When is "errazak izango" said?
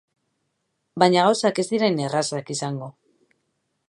2.07-2.89